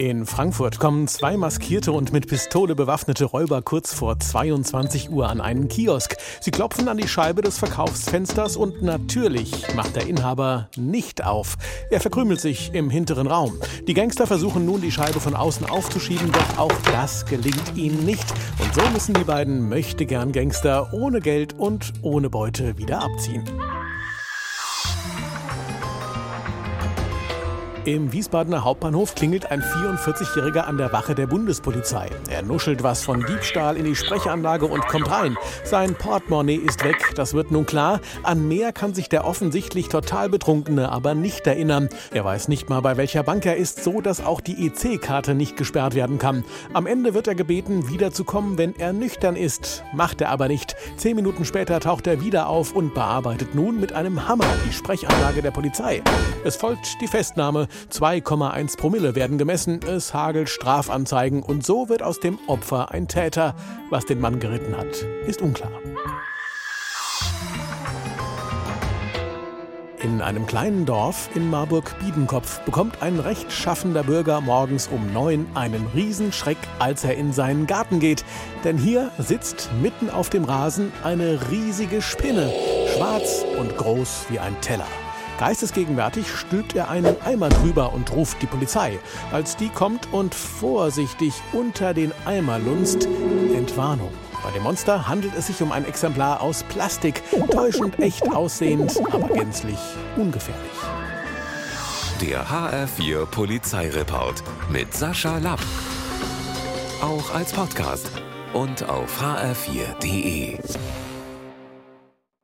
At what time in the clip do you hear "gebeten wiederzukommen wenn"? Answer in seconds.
47.34-48.76